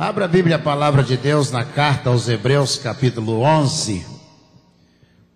Abra 0.00 0.24
a 0.24 0.28
Bíblia, 0.28 0.56
a 0.56 0.58
palavra 0.58 1.04
de 1.04 1.14
Deus, 1.14 1.50
na 1.50 1.62
carta 1.62 2.08
aos 2.08 2.26
Hebreus, 2.26 2.78
capítulo 2.78 3.40
11. 3.40 4.06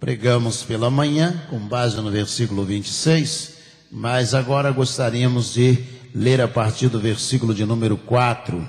Pregamos 0.01 0.63
pela 0.63 0.91
manhã, 0.91 1.47
com 1.51 1.59
base 1.59 1.97
no 1.97 2.11
versículo 2.11 2.65
26, 2.65 3.59
mas 3.93 4.33
agora 4.33 4.71
gostaríamos 4.71 5.53
de 5.53 5.85
ler 6.15 6.41
a 6.41 6.49
partir 6.49 6.89
do 6.89 6.99
versículo 6.99 7.55
de 7.55 7.67
número 7.67 7.99
4. 7.99 8.67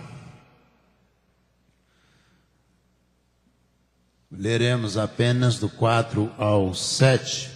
Leremos 4.30 4.98
apenas 4.98 5.60
do 5.60 5.70
4 5.70 6.30
ao 6.38 6.74
7. 6.74 7.50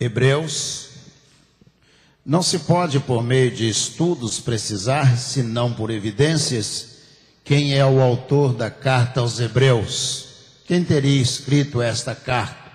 Hebreus 0.00 0.87
não 2.28 2.42
se 2.42 2.58
pode, 2.58 3.00
por 3.00 3.22
meio 3.22 3.50
de 3.50 3.66
estudos, 3.66 4.38
precisar, 4.38 5.16
senão 5.16 5.72
por 5.72 5.90
evidências, 5.90 6.98
quem 7.42 7.72
é 7.72 7.86
o 7.86 8.02
autor 8.02 8.52
da 8.52 8.70
carta 8.70 9.20
aos 9.20 9.40
Hebreus. 9.40 10.26
Quem 10.66 10.84
teria 10.84 11.22
escrito 11.22 11.80
esta 11.80 12.14
carta? 12.14 12.70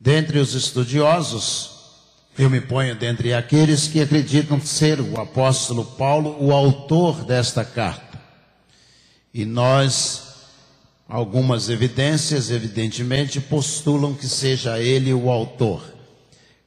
Dentre 0.00 0.40
os 0.40 0.54
estudiosos, 0.54 1.70
eu 2.36 2.50
me 2.50 2.60
ponho 2.60 2.96
dentre 2.96 3.32
aqueles 3.32 3.86
que 3.86 4.00
acreditam 4.00 4.60
ser 4.60 5.00
o 5.00 5.20
apóstolo 5.20 5.84
Paulo 5.84 6.36
o 6.40 6.50
autor 6.50 7.24
desta 7.24 7.64
carta. 7.64 8.20
E 9.32 9.44
nós, 9.44 10.34
algumas 11.08 11.68
evidências, 11.68 12.50
evidentemente, 12.50 13.40
postulam 13.40 14.14
que 14.14 14.26
seja 14.26 14.80
ele 14.80 15.14
o 15.14 15.30
autor. 15.30 15.93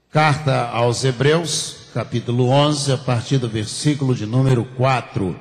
Carta 0.10 0.70
aos 0.70 1.04
Hebreus, 1.04 1.76
capítulo 1.94 2.48
11, 2.48 2.94
a 2.94 2.98
partir 2.98 3.40
do 3.40 3.50
versículo 3.50 4.16
de 4.16 4.26
número 4.26 4.64
4. 4.64 5.38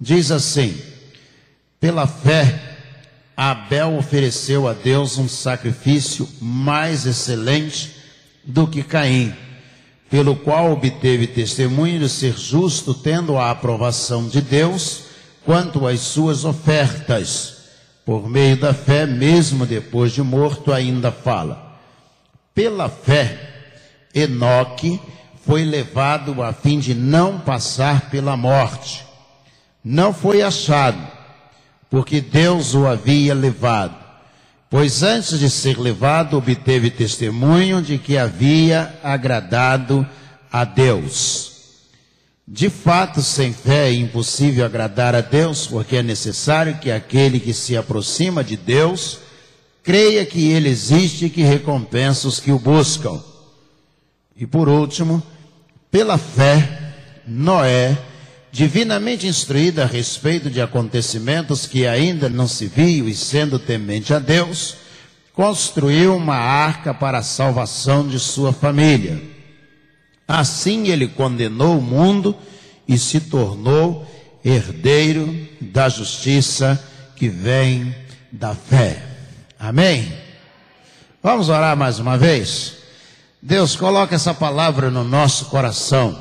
Diz 0.00 0.30
assim: 0.30 0.80
Pela 1.80 2.06
fé, 2.06 2.78
Abel 3.36 3.96
ofereceu 3.96 4.68
a 4.68 4.72
Deus 4.72 5.18
um 5.18 5.28
sacrifício 5.28 6.28
mais 6.40 7.04
excelente 7.04 7.96
do 8.44 8.64
que 8.68 8.84
Caim, 8.84 9.34
pelo 10.08 10.36
qual 10.36 10.70
obteve 10.70 11.26
testemunho 11.26 11.98
de 11.98 12.08
ser 12.08 12.38
justo, 12.38 12.94
tendo 12.94 13.36
a 13.36 13.50
aprovação 13.50 14.28
de 14.28 14.40
Deus 14.40 15.02
quanto 15.44 15.84
às 15.88 15.98
suas 15.98 16.44
ofertas. 16.44 17.56
Por 18.06 18.28
meio 18.28 18.56
da 18.56 18.72
fé, 18.72 19.04
mesmo 19.04 19.66
depois 19.66 20.12
de 20.12 20.22
morto, 20.22 20.72
ainda 20.72 21.10
fala. 21.10 21.76
Pela 22.54 22.88
fé, 22.88 23.49
Enoque 24.14 25.00
foi 25.46 25.64
levado 25.64 26.42
a 26.42 26.52
fim 26.52 26.78
de 26.78 26.94
não 26.94 27.40
passar 27.40 28.10
pela 28.10 28.36
morte. 28.36 29.04
Não 29.82 30.12
foi 30.12 30.42
achado, 30.42 31.00
porque 31.88 32.20
Deus 32.20 32.74
o 32.74 32.86
havia 32.86 33.34
levado. 33.34 33.96
Pois 34.68 35.02
antes 35.02 35.38
de 35.38 35.50
ser 35.50 35.78
levado, 35.78 36.36
obteve 36.36 36.90
testemunho 36.90 37.82
de 37.82 37.98
que 37.98 38.16
havia 38.16 38.94
agradado 39.02 40.06
a 40.52 40.64
Deus. 40.64 41.50
De 42.46 42.68
fato, 42.68 43.22
sem 43.22 43.52
fé 43.52 43.88
é 43.88 43.92
impossível 43.92 44.64
agradar 44.64 45.14
a 45.14 45.20
Deus, 45.20 45.66
porque 45.66 45.96
é 45.96 46.02
necessário 46.02 46.78
que 46.78 46.90
aquele 46.90 47.40
que 47.40 47.52
se 47.52 47.76
aproxima 47.76 48.44
de 48.44 48.56
Deus 48.56 49.18
creia 49.82 50.26
que 50.26 50.50
Ele 50.50 50.68
existe 50.68 51.26
e 51.26 51.30
que 51.30 51.42
recompensa 51.42 52.28
os 52.28 52.38
que 52.38 52.52
o 52.52 52.58
buscam. 52.58 53.29
E 54.40 54.46
por 54.46 54.70
último, 54.70 55.22
pela 55.90 56.16
fé, 56.16 56.94
Noé, 57.26 57.98
divinamente 58.50 59.26
instruído 59.26 59.82
a 59.82 59.84
respeito 59.84 60.48
de 60.48 60.62
acontecimentos 60.62 61.66
que 61.66 61.86
ainda 61.86 62.30
não 62.30 62.48
se 62.48 62.66
viu 62.66 63.06
e 63.06 63.14
sendo 63.14 63.58
temente 63.58 64.14
a 64.14 64.18
Deus, 64.18 64.76
construiu 65.34 66.16
uma 66.16 66.36
arca 66.36 66.94
para 66.94 67.18
a 67.18 67.22
salvação 67.22 68.08
de 68.08 68.18
sua 68.18 68.50
família. 68.50 69.22
Assim 70.26 70.88
ele 70.88 71.06
condenou 71.06 71.78
o 71.78 71.82
mundo 71.82 72.34
e 72.88 72.96
se 72.96 73.20
tornou 73.20 74.10
herdeiro 74.42 75.48
da 75.60 75.90
justiça 75.90 76.82
que 77.14 77.28
vem 77.28 77.94
da 78.32 78.54
fé. 78.54 79.04
Amém? 79.58 80.10
Vamos 81.22 81.50
orar 81.50 81.76
mais 81.76 81.98
uma 81.98 82.16
vez? 82.16 82.79
Deus, 83.42 83.74
coloca 83.74 84.14
essa 84.14 84.34
palavra 84.34 84.90
no 84.90 85.02
nosso 85.02 85.46
coração. 85.46 86.18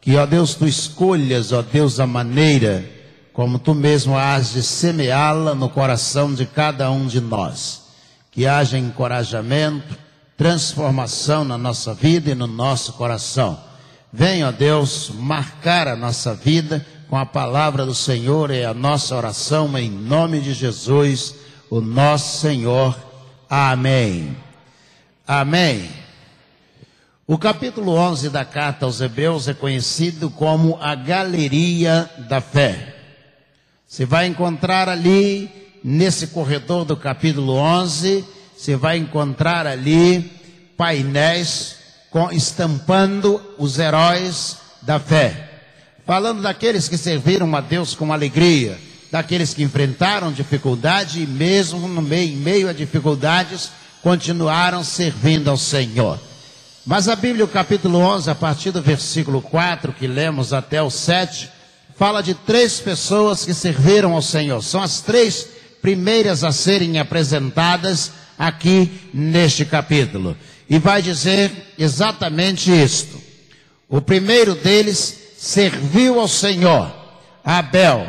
Que, 0.00 0.16
ó 0.16 0.26
Deus, 0.26 0.54
tu 0.54 0.66
escolhas, 0.66 1.52
ó 1.52 1.62
Deus, 1.62 1.98
a 1.98 2.06
maneira 2.06 2.94
como 3.32 3.58
tu 3.58 3.74
mesmo 3.74 4.16
has 4.16 4.52
de 4.52 4.62
semeá-la 4.62 5.54
no 5.54 5.68
coração 5.68 6.32
de 6.32 6.46
cada 6.46 6.90
um 6.90 7.06
de 7.06 7.20
nós. 7.20 7.82
Que 8.30 8.46
haja 8.46 8.78
encorajamento, 8.78 9.96
transformação 10.36 11.44
na 11.44 11.58
nossa 11.58 11.94
vida 11.94 12.30
e 12.30 12.34
no 12.34 12.46
nosso 12.46 12.92
coração. 12.92 13.58
Venha, 14.12 14.48
ó 14.48 14.52
Deus, 14.52 15.10
marcar 15.14 15.88
a 15.88 15.96
nossa 15.96 16.34
vida 16.34 16.86
com 17.08 17.16
a 17.16 17.26
palavra 17.26 17.84
do 17.84 17.94
Senhor 17.94 18.50
e 18.50 18.64
a 18.64 18.72
nossa 18.72 19.16
oração 19.16 19.76
em 19.76 19.90
nome 19.90 20.40
de 20.40 20.52
Jesus, 20.52 21.34
o 21.68 21.80
nosso 21.80 22.40
Senhor. 22.40 22.96
Amém. 23.48 24.36
Amém. 25.26 26.03
O 27.26 27.38
capítulo 27.38 27.92
11 27.92 28.28
da 28.28 28.44
carta 28.44 28.84
aos 28.84 29.00
Hebreus 29.00 29.48
é 29.48 29.54
conhecido 29.54 30.28
como 30.28 30.76
a 30.78 30.94
Galeria 30.94 32.10
da 32.28 32.38
Fé. 32.38 32.96
Você 33.88 34.04
vai 34.04 34.26
encontrar 34.26 34.90
ali, 34.90 35.50
nesse 35.82 36.26
corredor 36.26 36.84
do 36.84 36.94
capítulo 36.94 37.54
11, 37.54 38.22
você 38.54 38.76
vai 38.76 38.98
encontrar 38.98 39.66
ali 39.66 40.30
painéis 40.76 41.76
com, 42.10 42.30
estampando 42.30 43.40
os 43.56 43.78
heróis 43.78 44.58
da 44.82 44.98
fé. 44.98 45.48
Falando 46.04 46.42
daqueles 46.42 46.88
que 46.88 46.98
serviram 46.98 47.56
a 47.56 47.62
Deus 47.62 47.94
com 47.94 48.12
alegria, 48.12 48.78
daqueles 49.10 49.54
que 49.54 49.62
enfrentaram 49.62 50.30
dificuldade 50.30 51.22
e 51.22 51.26
mesmo 51.26 51.88
no 51.88 52.02
meio, 52.02 52.34
em 52.34 52.36
meio 52.36 52.68
a 52.68 52.72
dificuldades, 52.74 53.70
continuaram 54.02 54.84
servindo 54.84 55.48
ao 55.48 55.56
Senhor. 55.56 56.20
Mas 56.86 57.08
a 57.08 57.16
Bíblia, 57.16 57.46
o 57.46 57.48
capítulo 57.48 57.98
11, 57.98 58.30
a 58.30 58.34
partir 58.34 58.70
do 58.70 58.82
versículo 58.82 59.40
4, 59.40 59.90
que 59.94 60.06
lemos 60.06 60.52
até 60.52 60.82
o 60.82 60.90
7, 60.90 61.48
fala 61.96 62.22
de 62.22 62.34
três 62.34 62.78
pessoas 62.78 63.42
que 63.42 63.54
serviram 63.54 64.12
ao 64.12 64.20
Senhor. 64.20 64.62
São 64.62 64.82
as 64.82 65.00
três 65.00 65.48
primeiras 65.80 66.44
a 66.44 66.52
serem 66.52 66.98
apresentadas 66.98 68.12
aqui 68.38 68.90
neste 69.14 69.64
capítulo. 69.64 70.36
E 70.68 70.78
vai 70.78 71.00
dizer 71.00 71.50
exatamente 71.78 72.70
isto. 72.70 73.18
O 73.88 74.02
primeiro 74.02 74.54
deles 74.54 75.16
serviu 75.38 76.20
ao 76.20 76.28
Senhor, 76.28 76.94
Abel, 77.42 78.06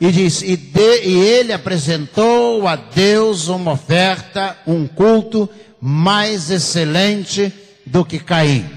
e 0.00 0.10
diz: 0.10 0.42
e, 0.42 0.56
de, 0.56 1.04
e 1.04 1.16
ele 1.16 1.52
apresentou 1.52 2.66
a 2.66 2.74
Deus 2.74 3.46
uma 3.46 3.72
oferta, 3.72 4.58
um 4.66 4.84
culto 4.84 5.48
mais 5.80 6.50
excelente 6.50 7.52
do 7.86 8.04
que 8.04 8.18
Caim. 8.18 8.68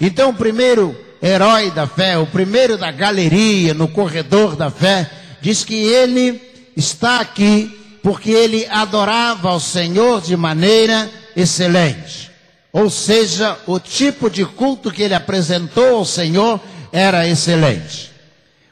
Então, 0.00 0.30
o 0.30 0.34
primeiro 0.34 0.94
herói 1.22 1.70
da 1.70 1.86
fé, 1.86 2.18
o 2.18 2.26
primeiro 2.26 2.76
da 2.76 2.90
galeria, 2.90 3.72
no 3.72 3.88
corredor 3.88 4.56
da 4.56 4.70
fé, 4.70 5.10
diz 5.40 5.64
que 5.64 5.74
ele 5.74 6.40
está 6.76 7.20
aqui 7.20 7.98
porque 8.02 8.30
ele 8.30 8.66
adorava 8.66 9.48
ao 9.48 9.58
Senhor 9.58 10.20
de 10.20 10.36
maneira 10.36 11.10
excelente. 11.34 12.30
Ou 12.72 12.90
seja, 12.90 13.58
o 13.66 13.80
tipo 13.80 14.28
de 14.28 14.44
culto 14.44 14.92
que 14.92 15.02
ele 15.02 15.14
apresentou 15.14 15.96
ao 15.96 16.04
Senhor 16.04 16.60
era 16.92 17.26
excelente. 17.26 18.12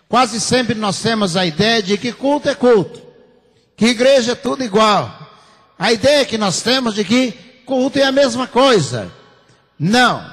Quase 0.08 0.40
sempre 0.40 0.74
nós 0.74 1.00
temos 1.00 1.36
a 1.36 1.44
ideia 1.44 1.82
de 1.82 1.96
que 1.96 2.12
culto 2.12 2.48
é 2.48 2.54
culto, 2.54 3.02
que 3.76 3.86
igreja 3.86 4.32
é 4.32 4.36
tudo 4.36 4.62
igual. 4.62 5.24
A 5.78 5.92
ideia 5.92 6.24
que 6.24 6.38
nós 6.38 6.62
temos 6.62 6.94
de 6.94 7.04
que 7.04 7.32
culto 7.66 7.98
é 7.98 8.04
a 8.04 8.12
mesma 8.12 8.46
coisa. 8.46 9.10
Não. 9.78 10.24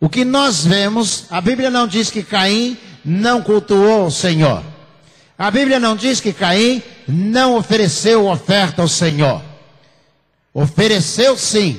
O 0.00 0.08
que 0.08 0.24
nós 0.24 0.64
vemos, 0.64 1.24
a 1.30 1.40
Bíblia 1.40 1.70
não 1.70 1.86
diz 1.86 2.10
que 2.10 2.22
Caim 2.22 2.76
não 3.04 3.42
cultuou 3.42 4.06
o 4.06 4.10
Senhor. 4.10 4.62
A 5.36 5.50
Bíblia 5.50 5.78
não 5.78 5.96
diz 5.96 6.20
que 6.20 6.32
Caim 6.32 6.82
não 7.06 7.56
ofereceu 7.56 8.26
oferta 8.26 8.82
ao 8.82 8.88
Senhor. 8.88 9.42
Ofereceu 10.52 11.36
sim. 11.36 11.78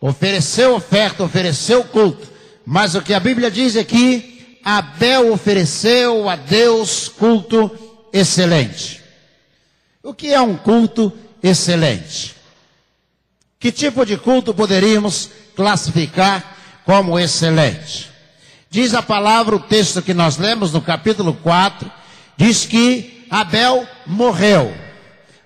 Ofereceu 0.00 0.74
oferta, 0.74 1.22
ofereceu 1.22 1.84
culto. 1.84 2.28
Mas 2.66 2.94
o 2.94 3.02
que 3.02 3.14
a 3.14 3.20
Bíblia 3.20 3.50
diz 3.50 3.76
é 3.76 3.84
que 3.84 4.58
Abel 4.64 5.32
ofereceu 5.32 6.28
a 6.28 6.36
Deus 6.36 7.08
culto 7.08 7.70
excelente. 8.12 9.00
O 10.02 10.12
que 10.14 10.32
é 10.32 10.40
um 10.40 10.56
culto 10.56 11.12
excelente? 11.42 12.34
Que 13.62 13.70
tipo 13.70 14.04
de 14.04 14.16
culto 14.16 14.52
poderíamos 14.52 15.30
classificar 15.54 16.56
como 16.84 17.16
excelente. 17.16 18.10
Diz 18.68 18.92
a 18.92 19.00
palavra, 19.00 19.54
o 19.54 19.60
texto 19.60 20.02
que 20.02 20.12
nós 20.12 20.36
lemos 20.36 20.72
no 20.72 20.80
capítulo 20.80 21.32
4, 21.32 21.88
diz 22.36 22.66
que 22.66 23.24
Abel 23.30 23.86
morreu, 24.04 24.74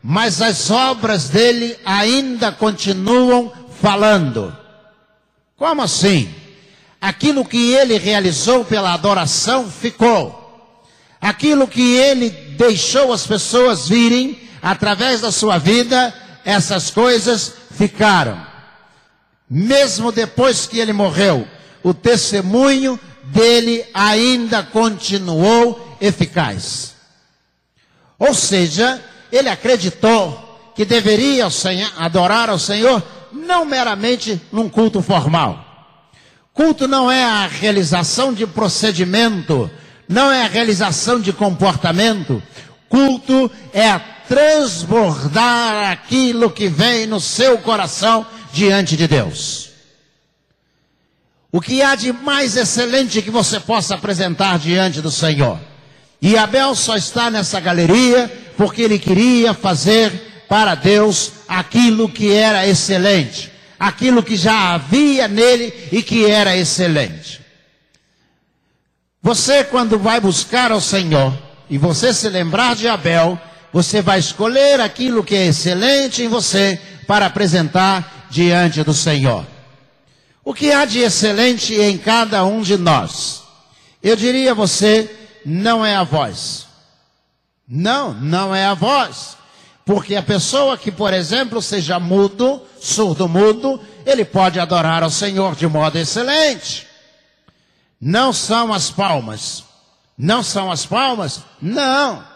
mas 0.03 0.41
as 0.41 0.71
obras 0.71 1.29
dele 1.29 1.77
ainda 1.85 2.51
continuam 2.51 3.53
falando. 3.83 4.57
Como 5.55 5.83
assim? 5.83 6.35
Aquilo 6.99 7.45
que 7.45 7.75
ele 7.75 7.99
realizou 7.99 8.65
pela 8.65 8.95
adoração 8.95 9.71
ficou. 9.71 10.73
Aquilo 11.21 11.69
que 11.69 11.97
ele 11.97 12.31
deixou 12.31 13.13
as 13.13 13.27
pessoas 13.27 13.87
virem 13.87 14.39
através 14.63 15.21
da 15.21 15.31
sua 15.31 15.59
vida, 15.59 16.15
essas 16.47 16.91
coisas 16.91 17.66
ficaram. 17.77 18.45
Mesmo 19.49 20.11
depois 20.11 20.67
que 20.67 20.79
ele 20.79 20.93
morreu, 20.93 21.47
o 21.83 21.95
testemunho 21.95 22.99
dele 23.25 23.85
ainda 23.95 24.63
continuou 24.63 25.97
eficaz. 26.01 26.95
Ou 28.19 28.35
seja, 28.35 29.01
ele 29.31 29.49
acreditou 29.49 30.73
que 30.75 30.85
deveria 30.85 31.47
adorar 31.97 32.51
ao 32.51 32.59
Senhor 32.59 33.03
não 33.33 33.65
meramente 33.65 34.41
num 34.51 34.69
culto 34.69 35.01
formal. 35.03 35.65
Culto 36.53 36.89
não 36.89 37.11
é 37.11 37.23
a 37.23 37.47
realização 37.47 38.33
de 38.33 38.47
procedimento, 38.47 39.71
não 40.09 40.33
é 40.33 40.43
a 40.43 40.49
realização 40.49 41.21
de 41.21 41.33
comportamento. 41.33 42.43
Culto 42.89 43.51
é 43.73 43.91
a 43.91 43.99
transbordar 44.29 45.91
aquilo 45.91 46.51
que 46.51 46.69
vem 46.69 47.07
no 47.07 47.21
seu 47.21 47.59
coração 47.59 48.27
diante 48.53 48.97
de 48.97 49.07
Deus. 49.07 49.71
O 51.53 51.61
que 51.61 51.83
há 51.83 51.95
de 51.95 52.13
mais 52.13 52.57
excelente 52.57 53.23
que 53.23 53.31
você 53.31 53.59
possa 53.59 53.95
apresentar 53.95 54.59
diante 54.59 55.01
do 55.01 55.11
Senhor? 55.11 55.59
E 56.21 56.37
Abel 56.37 56.75
só 56.75 56.97
está 56.97 57.31
nessa 57.31 57.61
galeria 57.61 58.31
porque 58.57 58.83
ele 58.83 58.99
queria 58.99 59.55
fazer 59.55 60.45
para 60.49 60.75
Deus 60.75 61.33
aquilo 61.49 62.09
que 62.09 62.33
era 62.33 62.67
excelente, 62.67 63.51
aquilo 63.79 64.23
que 64.23 64.37
já 64.37 64.75
havia 64.75 65.29
nele 65.29 65.73
e 65.93 66.03
que 66.03 66.25
era 66.27 66.57
excelente. 66.57 67.41
Você, 69.23 69.65
quando 69.65 69.99
vai 69.99 70.21
buscar 70.21 70.71
ao 70.71 70.81
Senhor 70.81 71.37
e 71.69 71.77
você 71.77 72.15
se 72.15 72.29
lembrar 72.29 72.77
de 72.77 72.87
Abel, 72.87 73.41
você 73.77 74.01
vai 74.01 74.19
escolher 74.19 74.81
aquilo 74.81 75.23
que 75.23 75.35
é 75.35 75.49
excelente 75.49 76.23
em 76.23 76.29
você 76.29 76.81
para 77.07 77.27
apresentar 77.27 78.27
diante 78.31 78.83
do 78.83 78.95
Senhor. 78.95 79.47
O 80.43 80.55
que 80.55 80.73
há 80.73 80.87
de 80.87 81.01
excelente 81.01 81.75
em 81.75 81.99
cada 81.99 82.43
um 82.47 82.63
de 82.63 82.79
nós? 82.79 83.43
Eu 84.03 84.17
diria 84.17 84.53
a 84.53 84.55
você, 84.55 85.15
não 85.45 85.85
é 85.85 85.95
a 85.95 86.05
voz. 86.05 86.67
Não, 87.69 88.15
não 88.15 88.55
é 88.55 88.65
a 88.65 88.73
voz. 88.73 89.37
Porque 89.85 90.17
a 90.17 90.23
pessoa 90.23 90.79
que, 90.79 90.91
por 90.91 91.13
exemplo, 91.13 91.61
seja 91.61 92.01
mudo, 92.01 92.63
surdo-mudo, 92.81 93.79
ele 94.07 94.25
pode 94.25 94.59
adorar 94.59 95.03
ao 95.03 95.11
Senhor 95.11 95.55
de 95.55 95.67
modo 95.67 95.99
excelente. 95.99 96.87
Não 98.01 98.33
são 98.33 98.73
as 98.73 98.91
palmas. 98.91 99.65
Não 100.17 100.43
são 100.43 100.73
as 100.73 100.87
palmas? 100.87 101.43
Não. 101.61 102.36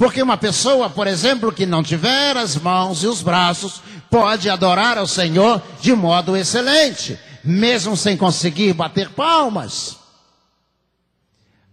Porque 0.00 0.22
uma 0.22 0.38
pessoa, 0.38 0.88
por 0.88 1.06
exemplo, 1.06 1.52
que 1.52 1.66
não 1.66 1.82
tiver 1.82 2.34
as 2.34 2.56
mãos 2.56 3.02
e 3.02 3.06
os 3.06 3.20
braços, 3.20 3.82
pode 4.08 4.48
adorar 4.48 4.96
ao 4.96 5.06
Senhor 5.06 5.60
de 5.78 5.92
modo 5.92 6.34
excelente, 6.34 7.18
mesmo 7.44 7.94
sem 7.94 8.16
conseguir 8.16 8.72
bater 8.72 9.10
palmas. 9.10 9.98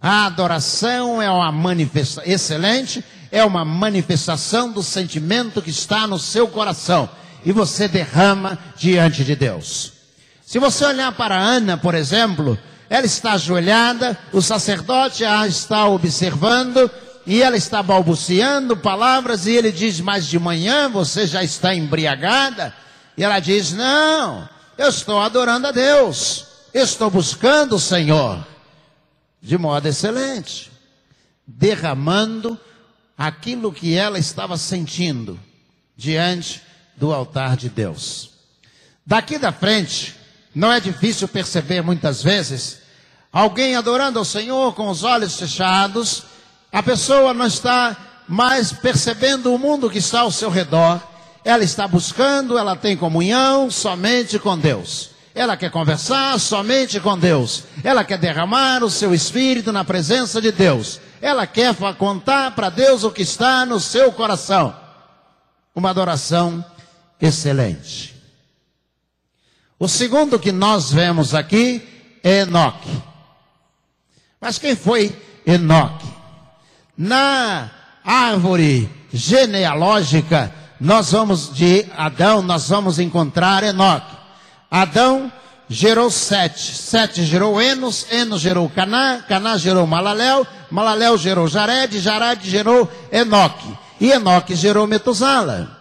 A 0.01 0.25
adoração 0.25 1.21
é 1.21 1.31
uma 1.31 1.53
manifestação 1.53 2.29
excelente, 2.29 3.01
é 3.31 3.45
uma 3.45 3.63
manifestação 3.63 4.73
do 4.73 4.83
sentimento 4.83 5.61
que 5.61 5.69
está 5.69 6.05
no 6.05 6.19
seu 6.19 6.49
coração 6.49 7.09
e 7.45 7.53
você 7.53 7.87
derrama 7.87 8.59
diante 8.75 9.23
de 9.23 9.37
Deus. 9.37 9.93
Se 10.45 10.59
você 10.59 10.83
olhar 10.83 11.13
para 11.13 11.37
Ana, 11.37 11.77
por 11.77 11.95
exemplo, 11.95 12.59
ela 12.89 13.05
está 13.05 13.33
ajoelhada, 13.33 14.17
o 14.33 14.41
sacerdote 14.41 15.23
a 15.23 15.47
está 15.47 15.87
observando, 15.87 16.91
e 17.27 17.43
ela 17.43 17.57
está 17.57 17.83
balbuciando 17.83 18.77
palavras, 18.77 19.45
e 19.45 19.51
ele 19.51 19.69
diz: 19.69 19.99
Mas 19.99 20.25
de 20.25 20.39
manhã 20.39 20.87
você 20.87 21.27
já 21.27 21.43
está 21.43 21.75
embriagada? 21.75 22.73
E 23.17 23.23
ela 23.23 23.41
diz: 23.41 23.73
Não, 23.73 24.47
eu 24.77 24.87
estou 24.87 25.19
adorando 25.19 25.67
a 25.67 25.71
Deus, 25.73 26.45
eu 26.73 26.85
estou 26.85 27.11
buscando 27.11 27.75
o 27.75 27.79
Senhor, 27.79 28.47
de 29.41 29.57
modo 29.57 29.85
excelente, 29.89 30.71
derramando 31.45 32.57
aquilo 33.17 33.73
que 33.73 33.93
ela 33.93 34.17
estava 34.17 34.55
sentindo 34.55 35.37
diante 35.97 36.61
do 36.95 37.13
altar 37.13 37.57
de 37.57 37.67
Deus. 37.67 38.29
Daqui 39.05 39.37
da 39.37 39.51
frente, 39.51 40.15
não 40.55 40.71
é 40.71 40.79
difícil 40.79 41.27
perceber 41.27 41.81
muitas 41.81 42.23
vezes 42.23 42.79
alguém 43.33 43.75
adorando 43.75 44.17
ao 44.17 44.23
Senhor 44.23 44.73
com 44.75 44.87
os 44.87 45.03
olhos 45.03 45.37
fechados, 45.37 46.23
a 46.71 46.83
pessoa 46.83 47.33
não 47.33 47.47
está 47.47 47.95
mais 48.27 48.71
percebendo 48.71 49.53
o 49.53 49.59
mundo 49.59 49.89
que 49.89 49.99
está 49.99 50.21
ao 50.21 50.31
seu 50.31 50.49
redor, 50.49 51.01
ela 51.43 51.63
está 51.63 51.87
buscando, 51.87 52.57
ela 52.57 52.75
tem 52.75 52.97
comunhão 52.97 53.71
somente 53.71 54.37
com 54.37 54.57
Deus. 54.57 55.11
Ela 55.33 55.55
quer 55.55 55.71
conversar 55.71 56.37
somente 56.39 56.99
com 56.99 57.17
Deus. 57.17 57.63
Ela 57.83 58.03
quer 58.03 58.17
derramar 58.17 58.83
o 58.83 58.89
seu 58.89 59.13
espírito 59.13 59.71
na 59.71 59.85
presença 59.85 60.41
de 60.41 60.51
Deus. 60.51 60.99
Ela 61.21 61.45
quer 61.45 61.75
contar 61.95 62.51
para 62.55 62.69
Deus 62.69 63.03
o 63.03 63.11
que 63.11 63.21
está 63.21 63.65
no 63.65 63.79
seu 63.79 64.11
coração. 64.11 64.75
Uma 65.75 65.91
adoração 65.91 66.65
excelente. 67.21 68.15
O 69.79 69.87
segundo 69.87 70.39
que 70.39 70.51
nós 70.51 70.91
vemos 70.91 71.35
aqui 71.35 71.87
é 72.23 72.39
Enoque. 72.39 72.89
Mas 74.41 74.57
quem 74.57 74.75
foi 74.75 75.15
Enoque? 75.45 76.06
Na 76.97 77.69
árvore 78.03 78.89
genealógica, 79.13 80.51
nós 80.79 81.11
vamos 81.11 81.53
de 81.53 81.85
Adão, 81.95 82.41
nós 82.41 82.69
vamos 82.69 82.97
encontrar 82.97 83.63
Enoque. 83.63 84.15
Adão 84.69 85.31
gerou 85.69 86.09
Sete, 86.09 86.75
Sete 86.75 87.23
gerou 87.23 87.61
Enos, 87.61 88.07
Enos 88.11 88.41
gerou 88.41 88.69
Caná, 88.69 89.23
Caná 89.27 89.57
gerou 89.57 89.85
Malaléu, 89.85 90.45
Malaléu 90.71 91.17
gerou 91.17 91.47
Jared, 91.47 91.99
Jared 91.99 92.49
gerou 92.49 92.89
Enoque. 93.11 93.77
E 93.99 94.11
Enoque 94.11 94.55
gerou 94.55 94.87
Metuzala. 94.87 95.77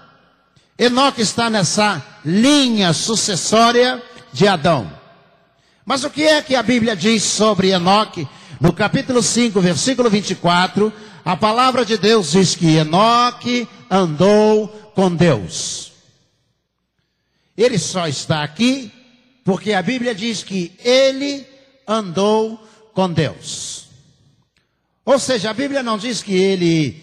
Enoque 0.78 1.22
está 1.22 1.48
nessa 1.48 2.02
linha 2.24 2.92
sucessória 2.92 4.02
de 4.32 4.46
Adão. 4.46 4.90
Mas 5.84 6.04
o 6.04 6.10
que 6.10 6.24
é 6.24 6.42
que 6.42 6.54
a 6.54 6.62
Bíblia 6.62 6.96
diz 6.96 7.22
sobre 7.22 7.70
Enoque? 7.70 8.28
No 8.58 8.72
capítulo 8.72 9.22
5, 9.22 9.60
versículo 9.60 10.08
24, 10.08 10.92
a 11.24 11.36
palavra 11.36 11.84
de 11.84 11.98
Deus 11.98 12.32
diz 12.32 12.54
que 12.54 12.76
Enoque 12.76 13.68
andou 13.90 14.68
com 14.94 15.14
Deus. 15.14 15.92
Ele 17.56 17.78
só 17.78 18.06
está 18.08 18.42
aqui 18.42 18.90
porque 19.44 19.72
a 19.72 19.82
Bíblia 19.82 20.14
diz 20.14 20.42
que 20.42 20.72
ele 20.82 21.46
andou 21.86 22.58
com 22.94 23.12
Deus. 23.12 23.88
Ou 25.04 25.18
seja, 25.18 25.50
a 25.50 25.54
Bíblia 25.54 25.82
não 25.82 25.98
diz 25.98 26.22
que 26.22 26.34
ele 26.34 27.02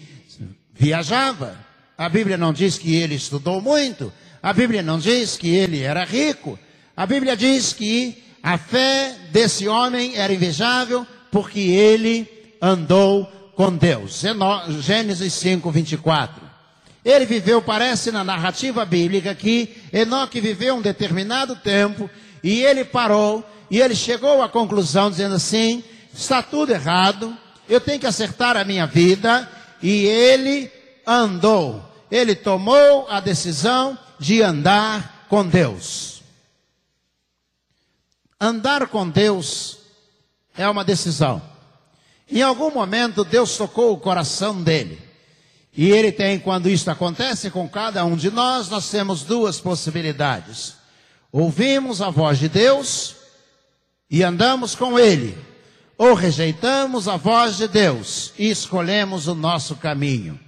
viajava, 0.72 1.56
a 1.96 2.08
Bíblia 2.08 2.36
não 2.36 2.52
diz 2.52 2.76
que 2.76 2.94
ele 2.96 3.14
estudou 3.14 3.60
muito, 3.60 4.12
a 4.42 4.52
Bíblia 4.52 4.82
não 4.82 4.98
diz 4.98 5.36
que 5.36 5.48
ele 5.54 5.80
era 5.80 6.04
rico, 6.04 6.58
a 6.96 7.06
Bíblia 7.06 7.36
diz 7.36 7.72
que 7.72 8.22
a 8.42 8.58
fé 8.58 9.16
desse 9.30 9.66
homem 9.68 10.16
era 10.16 10.34
invejável 10.34 11.06
porque 11.34 11.58
ele 11.58 12.28
andou 12.62 13.24
com 13.56 13.76
Deus. 13.76 14.22
Gênesis 14.78 15.32
5, 15.32 15.68
24. 15.68 16.40
Ele 17.04 17.26
viveu, 17.26 17.60
parece 17.60 18.12
na 18.12 18.22
narrativa 18.22 18.84
bíblica, 18.84 19.34
que 19.34 19.82
Enoque 19.92 20.40
viveu 20.40 20.76
um 20.76 20.80
determinado 20.80 21.56
tempo 21.56 22.08
e 22.40 22.62
ele 22.62 22.84
parou 22.84 23.44
e 23.68 23.80
ele 23.80 23.96
chegou 23.96 24.44
à 24.44 24.48
conclusão 24.48 25.10
dizendo 25.10 25.34
assim: 25.34 25.82
está 26.14 26.40
tudo 26.40 26.70
errado, 26.70 27.36
eu 27.68 27.80
tenho 27.80 27.98
que 27.98 28.06
acertar 28.06 28.56
a 28.56 28.64
minha 28.64 28.86
vida. 28.86 29.50
E 29.82 30.06
ele 30.06 30.70
andou, 31.04 31.84
ele 32.12 32.36
tomou 32.36 33.08
a 33.10 33.18
decisão 33.18 33.98
de 34.20 34.40
andar 34.40 35.26
com 35.28 35.44
Deus. 35.44 36.22
Andar 38.40 38.86
com 38.86 39.08
Deus 39.08 39.83
é 40.56 40.68
uma 40.68 40.84
decisão. 40.84 41.42
Em 42.30 42.42
algum 42.42 42.70
momento 42.70 43.24
Deus 43.24 43.56
tocou 43.56 43.92
o 43.92 43.98
coração 43.98 44.62
dele. 44.62 44.98
E 45.76 45.90
ele 45.90 46.12
tem, 46.12 46.38
quando 46.38 46.68
isso 46.68 46.88
acontece 46.90 47.50
com 47.50 47.68
cada 47.68 48.04
um 48.04 48.16
de 48.16 48.30
nós, 48.30 48.68
nós 48.68 48.88
temos 48.88 49.22
duas 49.22 49.60
possibilidades. 49.60 50.74
Ouvimos 51.32 52.00
a 52.00 52.10
voz 52.10 52.38
de 52.38 52.48
Deus 52.48 53.16
e 54.08 54.22
andamos 54.22 54.76
com 54.76 54.96
Ele, 54.96 55.36
ou 55.98 56.14
rejeitamos 56.14 57.08
a 57.08 57.16
voz 57.16 57.56
de 57.56 57.66
Deus 57.66 58.32
e 58.38 58.48
escolhemos 58.48 59.26
o 59.26 59.34
nosso 59.34 59.74
caminho. 59.74 60.38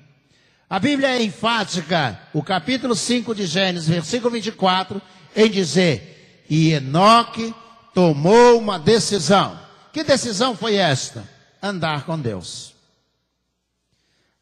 A 0.70 0.78
Bíblia 0.78 1.16
é 1.16 1.22
enfática, 1.22 2.20
o 2.32 2.40
capítulo 2.40 2.94
5 2.94 3.34
de 3.34 3.46
Gênesis, 3.46 3.88
versículo 3.88 4.30
24, 4.30 5.02
em 5.34 5.50
dizer: 5.50 6.44
E 6.48 6.72
Enoque 6.72 7.52
tomou 7.92 8.56
uma 8.56 8.78
decisão. 8.78 9.65
Que 9.96 10.04
decisão 10.04 10.54
foi 10.54 10.74
esta? 10.74 11.26
Andar 11.62 12.04
com 12.04 12.20
Deus. 12.20 12.74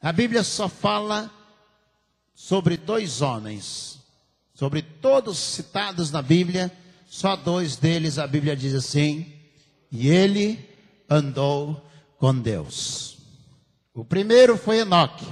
A 0.03 0.11
Bíblia 0.11 0.43
só 0.43 0.69
fala 0.69 1.31
sobre 2.35 2.77
dois 2.77 3.23
homens. 3.23 4.01
Sobre 4.53 4.83
todos 4.83 5.39
citados 5.39 6.11
na 6.11 6.21
Bíblia, 6.21 6.77
só 7.07 7.37
dois 7.37 7.77
deles 7.77 8.19
a 8.19 8.27
Bíblia 8.27 8.57
diz 8.57 8.75
assim: 8.75 9.33
e 9.93 10.09
ele 10.09 10.59
andou 11.09 11.89
com 12.19 12.37
Deus. 12.37 13.19
O 13.95 14.05
primeiro 14.05 14.59
foi 14.59 14.79
Enoque. 14.79 15.25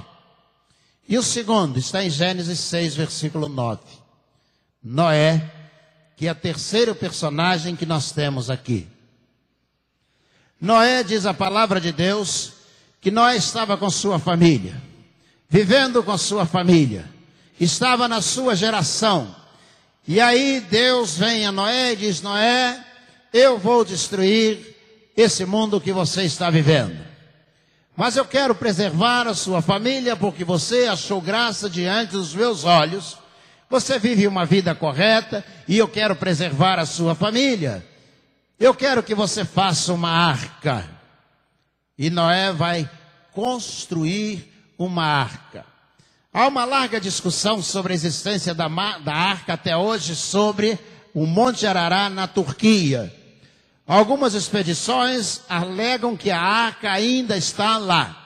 E 1.05 1.17
o 1.17 1.21
segundo 1.21 1.77
está 1.77 2.01
em 2.01 2.09
Gênesis 2.09 2.59
6, 2.59 2.95
versículo 2.95 3.49
9. 3.49 3.81
Noé, 4.81 5.51
que 6.15 6.27
é 6.27 6.31
o 6.31 6.35
terceiro 6.35 6.95
personagem 6.95 7.75
que 7.75 7.85
nós 7.85 8.13
temos 8.13 8.49
aqui. 8.49 8.92
Noé 10.63 11.03
diz 11.03 11.25
a 11.25 11.33
palavra 11.33 11.81
de 11.81 11.91
Deus 11.91 12.53
que 13.01 13.11
Noé 13.11 13.35
estava 13.35 13.75
com 13.75 13.89
sua 13.89 14.17
família, 14.17 14.81
vivendo 15.49 16.01
com 16.01 16.17
sua 16.17 16.45
família, 16.45 17.03
estava 17.59 18.07
na 18.07 18.21
sua 18.21 18.55
geração. 18.55 19.35
E 20.07 20.21
aí 20.21 20.61
Deus 20.61 21.17
vem 21.17 21.45
a 21.45 21.51
Noé 21.51 21.91
e 21.91 21.95
diz: 21.97 22.21
Noé, 22.21 22.81
eu 23.33 23.57
vou 23.57 23.83
destruir 23.83 24.77
esse 25.17 25.43
mundo 25.43 25.81
que 25.81 25.91
você 25.91 26.23
está 26.23 26.49
vivendo. 26.49 26.97
Mas 27.93 28.15
eu 28.15 28.23
quero 28.23 28.55
preservar 28.55 29.27
a 29.27 29.33
sua 29.33 29.61
família 29.61 30.15
porque 30.15 30.45
você 30.45 30.87
achou 30.87 31.19
graça 31.19 31.69
diante 31.69 32.13
dos 32.13 32.33
meus 32.33 32.63
olhos. 32.63 33.17
Você 33.69 33.99
vive 33.99 34.25
uma 34.27 34.45
vida 34.45 34.73
correta 34.73 35.43
e 35.67 35.77
eu 35.77 35.89
quero 35.89 36.15
preservar 36.15 36.79
a 36.79 36.85
sua 36.85 37.13
família. 37.13 37.85
Eu 38.59 38.73
quero 38.73 39.03
que 39.03 39.15
você 39.15 39.43
faça 39.43 39.93
uma 39.93 40.09
arca. 40.09 40.87
E 41.97 42.09
Noé 42.09 42.51
vai 42.51 42.89
construir 43.31 44.51
uma 44.77 45.03
arca. 45.03 45.65
Há 46.33 46.47
uma 46.47 46.65
larga 46.65 46.99
discussão 46.99 47.61
sobre 47.61 47.93
a 47.93 47.95
existência 47.95 48.53
da, 48.53 48.67
da 48.99 49.13
arca 49.13 49.53
até 49.53 49.77
hoje 49.77 50.15
sobre 50.15 50.79
o 51.13 51.25
Monte 51.25 51.67
Arará 51.67 52.09
na 52.09 52.27
Turquia. 52.27 53.13
Algumas 53.85 54.33
expedições 54.33 55.41
alegam 55.47 56.17
que 56.17 56.31
a 56.31 56.41
arca 56.41 56.91
ainda 56.91 57.37
está 57.37 57.77
lá. 57.77 58.19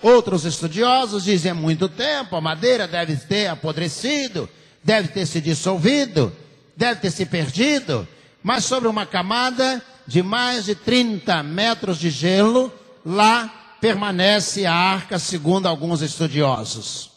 Outros 0.00 0.44
estudiosos 0.44 1.24
dizem 1.24 1.52
há 1.52 1.54
muito 1.54 1.88
tempo, 1.88 2.36
a 2.36 2.40
madeira 2.40 2.86
deve 2.86 3.16
ter 3.16 3.48
apodrecido, 3.48 4.48
deve 4.82 5.08
ter 5.08 5.26
se 5.26 5.40
dissolvido, 5.40 6.34
deve 6.76 7.00
ter 7.00 7.10
se 7.10 7.26
perdido, 7.26 8.06
mas 8.44 8.66
sobre 8.66 8.86
uma 8.90 9.06
camada 9.06 9.82
de 10.06 10.22
mais 10.22 10.66
de 10.66 10.74
30 10.74 11.42
metros 11.42 11.98
de 11.98 12.10
gelo, 12.10 12.70
lá 13.02 13.48
permanece 13.80 14.66
a 14.66 14.74
arca, 14.74 15.18
segundo 15.18 15.66
alguns 15.66 16.02
estudiosos. 16.02 17.10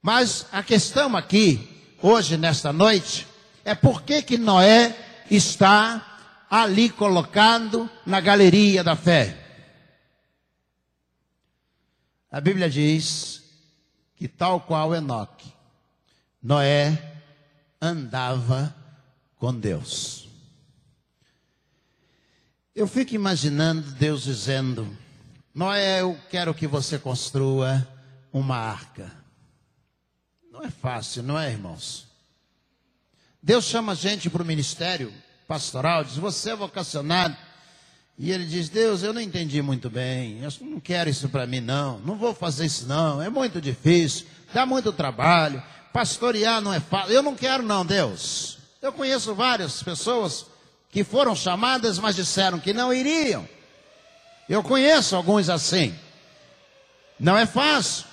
Mas 0.00 0.46
a 0.50 0.62
questão 0.62 1.14
aqui, 1.14 1.94
hoje, 2.00 2.38
nesta 2.38 2.72
noite, 2.72 3.26
é 3.66 3.74
por 3.74 4.00
que 4.02 4.22
que 4.22 4.38
Noé 4.38 4.96
está 5.30 6.46
ali 6.50 6.88
colocado 6.88 7.88
na 8.06 8.18
galeria 8.18 8.82
da 8.82 8.96
fé. 8.96 9.38
A 12.30 12.40
Bíblia 12.40 12.70
diz 12.70 13.42
que 14.16 14.26
tal 14.26 14.62
qual 14.62 14.94
Enoque, 14.94 15.52
Noé 16.42 17.20
andava 17.78 18.81
com 19.42 19.52
Deus. 19.52 20.28
Eu 22.72 22.86
fico 22.86 23.12
imaginando 23.12 23.90
Deus 23.90 24.22
dizendo: 24.22 24.96
Noé, 25.52 26.00
eu 26.00 26.16
quero 26.30 26.54
que 26.54 26.68
você 26.68 26.96
construa 26.96 27.84
uma 28.32 28.56
arca. 28.56 29.10
Não 30.48 30.62
é 30.62 30.70
fácil, 30.70 31.24
não 31.24 31.36
é, 31.36 31.50
irmãos? 31.50 32.06
Deus 33.42 33.64
chama 33.64 33.90
a 33.90 33.94
gente 33.96 34.30
para 34.30 34.44
o 34.44 34.46
ministério 34.46 35.12
pastoral, 35.48 36.04
diz: 36.04 36.14
Você 36.18 36.50
é 36.50 36.54
vocacionado. 36.54 37.36
E 38.16 38.30
ele 38.30 38.46
diz: 38.46 38.68
Deus, 38.68 39.02
eu 39.02 39.12
não 39.12 39.20
entendi 39.20 39.60
muito 39.60 39.90
bem. 39.90 40.38
Eu 40.40 40.52
não 40.60 40.78
quero 40.78 41.10
isso 41.10 41.28
para 41.28 41.48
mim, 41.48 41.60
não. 41.60 41.98
Não 41.98 42.16
vou 42.16 42.32
fazer 42.32 42.66
isso, 42.66 42.86
não. 42.86 43.20
É 43.20 43.28
muito 43.28 43.60
difícil. 43.60 44.24
Dá 44.54 44.64
muito 44.64 44.92
trabalho. 44.92 45.60
Pastorear 45.92 46.60
não 46.60 46.72
é 46.72 46.78
fácil. 46.78 47.12
Eu 47.12 47.24
não 47.24 47.34
quero, 47.34 47.64
não, 47.64 47.84
Deus. 47.84 48.61
Eu 48.82 48.92
conheço 48.92 49.32
várias 49.32 49.80
pessoas 49.80 50.44
que 50.90 51.04
foram 51.04 51.36
chamadas, 51.36 52.00
mas 52.00 52.16
disseram 52.16 52.58
que 52.58 52.72
não 52.72 52.92
iriam. 52.92 53.48
Eu 54.48 54.60
conheço 54.60 55.14
alguns 55.14 55.48
assim. 55.48 55.94
Não 57.18 57.38
é 57.38 57.46
fácil. 57.46 58.04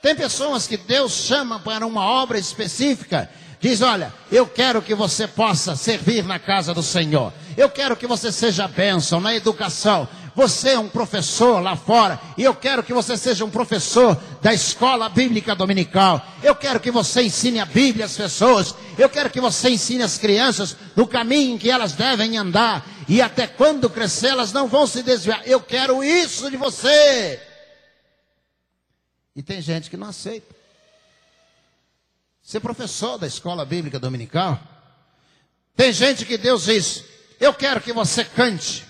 Tem 0.00 0.14
pessoas 0.14 0.68
que 0.68 0.76
Deus 0.76 1.12
chama 1.12 1.58
para 1.58 1.84
uma 1.84 2.04
obra 2.06 2.38
específica 2.38 3.28
Diz: 3.62 3.80
Olha, 3.80 4.12
eu 4.30 4.44
quero 4.44 4.82
que 4.82 4.92
você 4.92 5.28
possa 5.28 5.76
servir 5.76 6.24
na 6.24 6.40
casa 6.40 6.74
do 6.74 6.82
Senhor. 6.82 7.32
Eu 7.56 7.70
quero 7.70 7.96
que 7.96 8.08
você 8.08 8.32
seja 8.32 8.66
bênção 8.66 9.20
na 9.20 9.32
educação. 9.32 10.08
Você 10.34 10.70
é 10.70 10.78
um 10.78 10.88
professor 10.88 11.60
lá 11.60 11.76
fora 11.76 12.20
e 12.38 12.42
eu 12.42 12.54
quero 12.54 12.82
que 12.82 12.92
você 12.92 13.16
seja 13.16 13.44
um 13.44 13.50
professor 13.50 14.20
da 14.40 14.52
escola 14.52 15.08
bíblica 15.08 15.54
dominical. 15.54 16.26
Eu 16.42 16.54
quero 16.54 16.80
que 16.80 16.90
você 16.90 17.22
ensine 17.22 17.60
a 17.60 17.66
Bíblia 17.66 18.06
às 18.06 18.16
pessoas. 18.16 18.74
Eu 18.96 19.08
quero 19.08 19.30
que 19.30 19.40
você 19.40 19.70
ensine 19.70 20.02
as 20.02 20.16
crianças 20.16 20.76
no 20.96 21.06
caminho 21.06 21.54
em 21.54 21.58
que 21.58 21.70
elas 21.70 21.92
devem 21.92 22.38
andar 22.38 22.86
e 23.08 23.20
até 23.20 23.46
quando 23.46 23.90
crescer 23.90 24.28
elas 24.28 24.52
não 24.52 24.66
vão 24.68 24.86
se 24.86 25.02
desviar. 25.02 25.42
Eu 25.46 25.60
quero 25.60 26.02
isso 26.02 26.50
de 26.50 26.56
você. 26.56 27.40
E 29.36 29.42
tem 29.42 29.60
gente 29.60 29.90
que 29.90 29.96
não 29.96 30.08
aceita 30.08 30.62
ser 32.42 32.60
professor 32.60 33.16
da 33.16 33.26
escola 33.26 33.64
bíblica 33.64 33.98
dominical. 33.98 34.60
Tem 35.76 35.92
gente 35.92 36.26
que 36.26 36.36
Deus 36.36 36.64
diz: 36.64 37.04
Eu 37.40 37.54
quero 37.54 37.80
que 37.80 37.92
você 37.92 38.24
cante. 38.24 38.84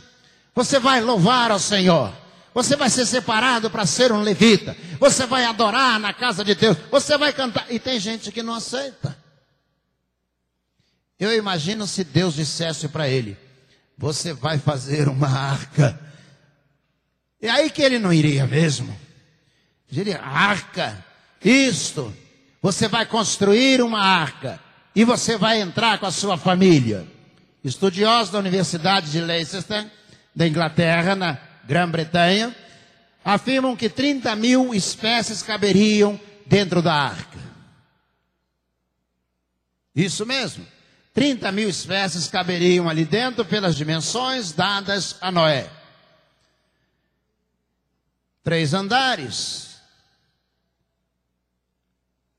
Você 0.54 0.78
vai 0.78 1.00
louvar 1.00 1.50
ao 1.50 1.59
Senhor. 1.59 2.12
Você 2.54 2.76
vai 2.76 2.90
ser 2.90 3.06
separado 3.06 3.71
para 3.71 3.87
ser 3.87 4.12
um 4.12 4.21
levita. 4.21 4.76
Você 5.00 5.26
vai 5.26 5.44
adorar 5.44 5.99
na 5.99 6.12
casa 6.12 6.44
de 6.44 6.54
Deus. 6.54 6.76
Você 6.90 7.16
vai 7.16 7.32
cantar. 7.32 7.66
E 7.71 7.78
tem 7.78 7.99
gente 7.99 8.30
que 8.30 8.42
não 8.42 8.54
aceita. 8.54 9.16
Eu 11.18 11.35
imagino 11.35 11.87
se 11.87 12.04
Deus 12.04 12.35
dissesse 12.35 12.88
para 12.88 13.09
ele: 13.09 13.37
Você 13.97 14.32
vai 14.32 14.59
fazer 14.59 15.09
uma 15.09 15.28
arca. 15.28 15.99
E 17.40 17.49
aí 17.49 17.71
que 17.71 17.80
ele 17.80 17.99
não 17.99 18.12
iria 18.12 18.47
mesmo. 18.47 18.94
Diria: 19.88 20.21
Arca, 20.21 21.02
isto, 21.42 22.14
você 22.61 22.87
vai 22.88 23.06
construir 23.06 23.80
uma 23.82 24.00
arca 24.00 24.61
e 24.94 25.04
você 25.04 25.38
vai 25.38 25.61
entrar 25.61 25.99
com 25.99 26.06
a 26.06 26.11
sua 26.11 26.37
família. 26.37 27.06
Estudiosos 27.64 28.30
da 28.30 28.38
Universidade 28.38 29.11
de 29.11 29.21
Leicester, 29.21 29.90
da 30.35 30.47
Inglaterra, 30.47 31.15
na 31.15 31.39
Grã-Bretanha, 31.65 32.55
afirmam 33.25 33.77
que 33.77 33.89
30 33.89 34.35
mil 34.37 34.75
espécies 34.75 35.43
caberiam 35.43 36.21
dentro 36.47 36.83
da 36.83 36.95
arca. 36.95 37.39
Isso 39.95 40.25
mesmo. 40.25 40.67
30 41.15 41.53
mil 41.53 41.69
espécies 41.69 42.29
caberiam 42.29 42.89
ali 42.89 43.05
dentro 43.05 43.45
pelas 43.45 43.77
dimensões 43.77 44.53
dadas 44.53 45.17
a 45.21 45.31
Noé. 45.31 45.71
Três 48.43 48.75
andares, 48.75 49.77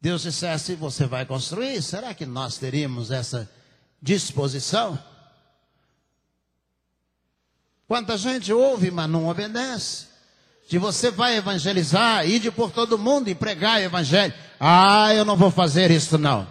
Deus 0.02 0.24
dissesse: 0.24 0.76
Você 0.76 1.06
vai 1.06 1.26
construir? 1.26 1.82
Será 1.82 2.14
que 2.14 2.26
nós 2.26 2.58
teríamos 2.58 3.12
essa 3.12 3.50
disposição? 4.02 5.02
Quanta 7.88 8.18
gente 8.18 8.52
ouve, 8.52 8.92
mas 8.92 9.10
não 9.10 9.28
obedece. 9.28 10.08
Se 10.70 10.78
você 10.78 11.12
vai 11.12 11.38
evangelizar, 11.38 12.28
ide 12.28 12.50
por 12.50 12.72
todo 12.72 12.98
mundo 12.98 13.30
e 13.30 13.36
pregar 13.36 13.80
o 13.80 13.84
evangelho. 13.84 14.34
Ah, 14.60 15.14
eu 15.14 15.26
não 15.26 15.36
vou 15.36 15.52
fazer 15.52 15.92
isso 15.92 16.18
não. 16.18 16.48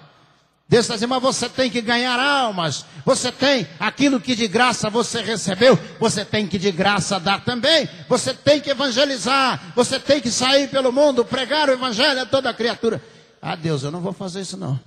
Deus 0.69 0.89
está 0.89 1.07
mas 1.07 1.23
você 1.23 1.51
tem 1.51 1.69
que 1.69 1.83
ganhar 1.83 2.19
almas. 2.19 2.87
Você 3.05 3.31
tem 3.31 3.67
aquilo 3.79 4.19
que 4.19 4.35
de 4.35 4.49
graça 4.49 4.89
você 4.89 5.21
recebeu, 5.21 5.79
você 6.01 6.25
tem 6.25 6.47
que 6.47 6.57
de 6.57 6.71
graça 6.71 7.21
dar 7.21 7.45
também. 7.45 7.87
Você 8.09 8.33
tem 8.33 8.59
que 8.59 8.71
evangelizar, 8.71 9.73
você 9.75 10.01
tem 10.01 10.19
que 10.19 10.31
sair 10.31 10.69
pelo 10.69 10.91
mundo, 10.91 11.27
pregar 11.27 11.69
o 11.69 11.73
evangelho 11.73 12.23
a 12.23 12.25
toda 12.25 12.55
criatura. 12.55 13.03
Ah, 13.41 13.55
Deus, 13.55 13.83
eu 13.83 13.91
não 13.91 14.01
vou 14.01 14.15
fazer 14.15 14.41
isso 14.41 14.57
não. 14.57 14.81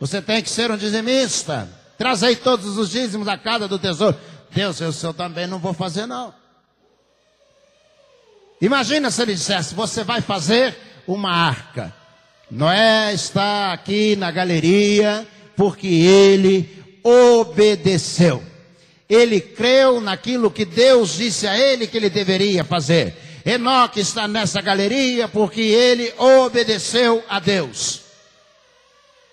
Você 0.00 0.20
tem 0.20 0.42
que 0.42 0.50
ser 0.50 0.70
um 0.70 0.76
dizimista. 0.76 1.68
Trazei 1.96 2.34
todos 2.34 2.78
os 2.78 2.90
dízimos 2.90 3.26
da 3.26 3.36
casa 3.38 3.68
do 3.68 3.78
tesouro. 3.78 4.18
Deus, 4.52 4.80
eu, 4.80 4.92
eu 5.02 5.14
também 5.14 5.46
não 5.46 5.58
vou 5.58 5.72
fazer 5.72 6.06
não. 6.06 6.34
Imagina 8.60 9.10
se 9.10 9.22
ele 9.22 9.34
dissesse, 9.34 9.74
você 9.74 10.04
vai 10.04 10.20
fazer 10.20 10.76
uma 11.06 11.30
arca. 11.30 11.94
Noé 12.50 13.14
está 13.14 13.72
aqui 13.72 14.16
na 14.16 14.30
galeria 14.30 15.26
porque 15.56 15.86
ele 15.86 16.84
obedeceu. 17.02 18.42
Ele 19.08 19.40
creu 19.40 20.00
naquilo 20.00 20.50
que 20.50 20.64
Deus 20.64 21.16
disse 21.16 21.46
a 21.46 21.58
ele 21.58 21.86
que 21.86 21.96
ele 21.96 22.10
deveria 22.10 22.62
fazer. 22.64 23.16
Enoque 23.44 24.00
está 24.00 24.28
nessa 24.28 24.60
galeria 24.60 25.26
porque 25.26 25.60
ele 25.60 26.12
obedeceu 26.18 27.24
a 27.28 27.40
Deus. 27.40 28.02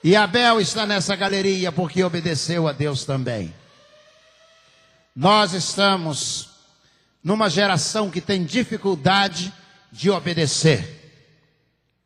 E 0.03 0.15
Abel 0.15 0.61
está 0.61 0.85
nessa 0.85 1.15
galeria 1.15 1.71
porque 1.71 2.03
obedeceu 2.03 2.67
a 2.67 2.71
Deus 2.71 3.03
também. 3.03 3.53
Nós 5.19 5.53
estamos 5.53 6.47
numa 7.23 7.49
geração 7.49 8.07
que 8.07 8.21
tem 8.21 8.43
dificuldade 8.43 9.51
de 9.91 10.11
obedecer. 10.11 11.25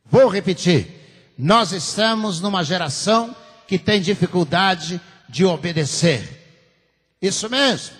Vou 0.06 0.30
repetir. 0.30 0.88
Nós 1.38 1.74
estamos 1.74 2.40
numa 2.40 2.64
geração 2.64 3.36
que 3.68 3.78
tem 3.78 4.00
dificuldade 4.00 5.02
de 5.28 5.44
obedecer. 5.44 6.26
Isso 7.22 7.50
mesmo. 7.50 7.98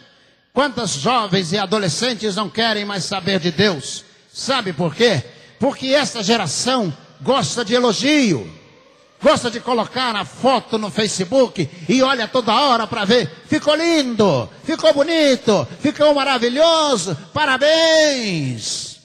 Quantas 0.54 0.92
jovens 0.92 1.52
e 1.52 1.58
adolescentes 1.58 2.38
não 2.38 2.50
querem 2.50 2.86
mais 2.86 3.04
saber 3.04 3.42
de 3.42 3.52
Deus? 3.52 4.06
Sabe 4.32 4.72
por 4.72 4.96
quê? 4.96 5.22
Porque 5.60 5.88
essa 5.88 6.24
geração 6.24 6.96
gosta 7.20 7.66
de 7.66 7.74
elogio, 7.74 8.50
gosta 9.22 9.52
de 9.52 9.60
colocar 9.60 10.16
a 10.16 10.26
foto 10.26 10.78
no 10.78 10.90
Facebook 10.90 11.70
e 11.88 12.02
olha 12.02 12.28
toda 12.28 12.54
hora 12.54 12.88
para 12.88 13.06
ver. 13.06 13.30
Ficou 13.48 13.76
lindo, 13.76 14.50
ficou 14.64 14.94
bonito, 14.94 15.68
ficou 15.80 16.14
maravilhoso, 16.14 17.16
parabéns. 17.34 19.00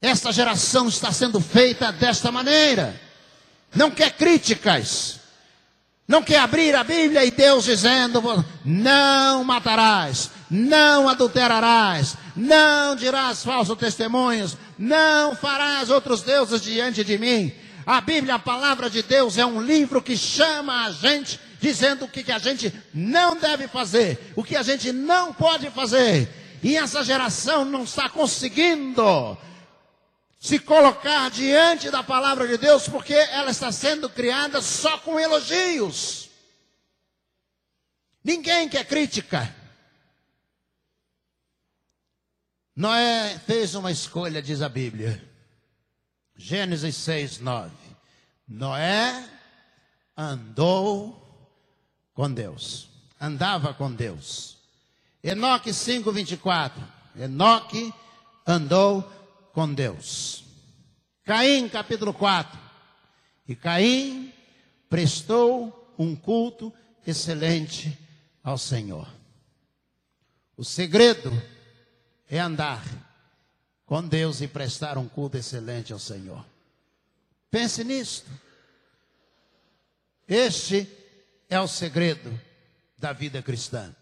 Esta 0.00 0.32
geração 0.32 0.88
está 0.88 1.12
sendo 1.12 1.40
feita 1.40 1.92
desta 1.92 2.32
maneira. 2.32 2.98
Não 3.74 3.90
quer 3.90 4.12
críticas, 4.12 5.20
não 6.06 6.22
quer 6.22 6.38
abrir 6.38 6.74
a 6.74 6.82
Bíblia 6.82 7.24
e 7.24 7.30
Deus 7.30 7.64
dizendo: 7.64 8.22
não 8.64 9.44
matarás, 9.44 10.30
não 10.50 11.08
adulterarás, 11.08 12.16
não 12.34 12.96
dirás 12.96 13.44
falsos 13.44 13.76
testemunhos, 13.76 14.56
não 14.78 15.34
farás 15.34 15.90
outros 15.90 16.22
deuses 16.22 16.62
diante 16.62 17.02
de 17.02 17.18
mim. 17.18 17.52
A 17.84 18.00
Bíblia, 18.00 18.34
a 18.34 18.38
palavra 18.38 18.88
de 18.88 19.02
Deus, 19.02 19.38
é 19.38 19.44
um 19.44 19.60
livro 19.60 20.00
que 20.00 20.16
chama 20.16 20.86
a 20.86 20.92
gente, 20.92 21.40
dizendo 21.60 22.04
o 22.04 22.08
que, 22.08 22.30
a 22.30 22.38
gente 22.38 22.72
não 22.94 23.36
deve 23.36 23.66
fazer, 23.66 24.32
o 24.36 24.44
que 24.44 24.54
a 24.54 24.62
gente 24.62 24.92
não 24.92 25.32
pode 25.32 25.70
fazer. 25.70 26.28
E 26.62 26.76
essa 26.76 27.02
geração 27.02 27.64
não 27.64 27.84
está 27.84 28.08
conseguindo 28.08 29.36
se 30.38 30.58
colocar 30.58 31.30
diante 31.30 31.90
da 31.90 32.02
palavra 32.02 32.46
de 32.46 32.58
Deus, 32.58 32.88
porque 32.88 33.14
ela 33.14 33.50
está 33.50 33.72
sendo 33.72 34.08
criada 34.08 34.60
só 34.60 34.98
com 34.98 35.18
elogios. 35.18 36.28
Ninguém 38.22 38.68
quer 38.68 38.84
crítica. 38.84 39.57
Noé 42.78 43.36
fez 43.44 43.74
uma 43.74 43.90
escolha, 43.90 44.40
diz 44.40 44.62
a 44.62 44.68
Bíblia. 44.68 45.20
Gênesis 46.36 46.94
6, 46.94 47.40
9. 47.40 47.74
Noé 48.46 49.28
andou 50.16 51.20
com 52.14 52.32
Deus. 52.32 52.88
Andava 53.20 53.74
com 53.74 53.92
Deus. 53.92 54.58
Enoque 55.24 55.74
5, 55.74 56.12
24. 56.12 56.80
Enoque 57.18 57.92
andou 58.46 59.02
com 59.52 59.74
Deus. 59.74 60.44
Caim, 61.24 61.68
capítulo 61.68 62.14
4. 62.14 62.56
E 63.48 63.56
Caim 63.56 64.32
prestou 64.88 65.96
um 65.98 66.14
culto 66.14 66.72
excelente 67.04 67.98
ao 68.40 68.56
Senhor. 68.56 69.12
O 70.56 70.62
segredo 70.64 71.32
é 72.28 72.38
andar 72.38 72.84
com 73.86 74.06
Deus 74.06 74.40
e 74.40 74.48
prestar 74.48 74.98
um 74.98 75.08
culto 75.08 75.36
excelente 75.36 75.92
ao 75.92 75.98
Senhor. 75.98 76.44
Pense 77.50 77.82
nisto. 77.82 78.30
Este 80.26 80.86
é 81.48 81.58
o 81.58 81.66
segredo 81.66 82.38
da 82.98 83.12
vida 83.12 83.40
cristã. 83.42 83.94